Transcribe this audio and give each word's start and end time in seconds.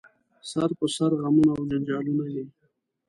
سر 0.49 0.69
په 0.79 0.85
سر 0.95 1.11
غمونه 1.21 1.51
او 1.57 1.61
جنجالونه 1.71 2.25
دي 2.33 2.43